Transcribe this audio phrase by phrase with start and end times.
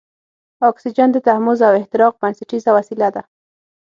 [0.69, 3.21] اکسیجن د تحمض او احتراق بنسټیزه وسیله ده.